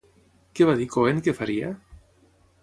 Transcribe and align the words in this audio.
Què 0.59 0.65
va 0.69 0.73
dir 0.79 0.87
Cohen 0.95 1.21
que 1.27 1.35
faria? 1.41 1.71